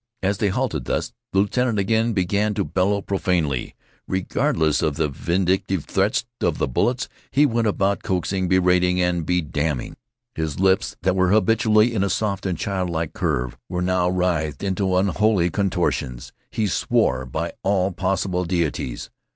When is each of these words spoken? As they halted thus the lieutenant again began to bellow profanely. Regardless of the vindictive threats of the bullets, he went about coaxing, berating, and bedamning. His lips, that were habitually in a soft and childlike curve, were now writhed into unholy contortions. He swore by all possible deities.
As 0.23 0.39
they 0.39 0.47
halted 0.47 0.85
thus 0.85 1.13
the 1.31 1.37
lieutenant 1.37 1.77
again 1.77 2.13
began 2.13 2.55
to 2.55 2.65
bellow 2.65 3.03
profanely. 3.03 3.75
Regardless 4.07 4.81
of 4.81 4.95
the 4.95 5.07
vindictive 5.07 5.85
threats 5.85 6.25
of 6.41 6.57
the 6.57 6.67
bullets, 6.67 7.07
he 7.29 7.45
went 7.45 7.67
about 7.67 8.01
coaxing, 8.01 8.47
berating, 8.47 8.99
and 8.99 9.27
bedamning. 9.27 9.95
His 10.33 10.59
lips, 10.59 10.95
that 11.03 11.15
were 11.15 11.29
habitually 11.29 11.93
in 11.93 12.03
a 12.03 12.09
soft 12.09 12.47
and 12.47 12.57
childlike 12.57 13.13
curve, 13.13 13.59
were 13.69 13.83
now 13.83 14.09
writhed 14.09 14.63
into 14.63 14.95
unholy 14.97 15.51
contortions. 15.51 16.33
He 16.49 16.65
swore 16.65 17.23
by 17.27 17.51
all 17.61 17.91
possible 17.91 18.43
deities. 18.43 19.11